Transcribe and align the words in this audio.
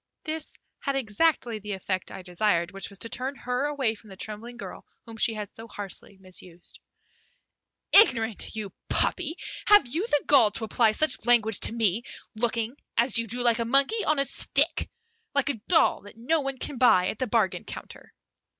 This 0.23 0.57
had 0.79 0.95
exactly 0.95 1.59
the 1.59 1.73
effect 1.73 2.09
I 2.11 2.23
desired, 2.23 2.71
which 2.71 2.89
was 2.89 2.97
to 2.97 3.09
turn 3.09 3.35
her 3.35 3.65
away 3.65 3.93
from 3.93 4.09
the 4.09 4.15
trembling 4.17 4.57
girl 4.57 4.83
whom 5.05 5.15
she 5.15 5.35
had 5.35 5.55
so 5.55 5.67
harshly 5.67 6.17
misused. 6.17 6.79
"Ignorant, 7.91 8.55
you 8.55 8.73
puppy! 8.89 9.35
Have 9.67 9.85
you 9.85 10.07
the 10.07 10.23
gall 10.25 10.49
to 10.53 10.63
apply 10.63 10.93
such 10.93 11.27
language 11.27 11.59
to 11.59 11.71
me, 11.71 12.01
looking, 12.35 12.75
as 12.97 13.19
you 13.19 13.27
do, 13.27 13.43
like 13.43 13.59
a 13.59 13.63
monkey 13.65 14.03
on 14.05 14.17
a 14.17 14.25
stick; 14.25 14.89
like 15.35 15.49
a 15.49 15.61
doll 15.67 16.01
that 16.01 16.15
one 16.17 16.57
can 16.57 16.79
buy 16.79 17.05
at 17.09 17.19
the 17.19 17.27
bargain 17.27 17.63
counter." 17.63 18.11